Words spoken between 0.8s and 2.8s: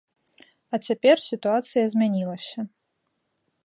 цяпер сітуацыя змянілася.